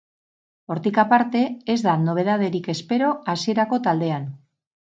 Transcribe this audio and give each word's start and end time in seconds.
Hortik 0.75 0.97
aparte, 1.03 1.43
ez 1.73 1.77
da 1.89 1.95
nobedaderik 2.07 2.73
espero 2.75 3.13
hasierako 3.35 3.83
taldean. 3.91 4.27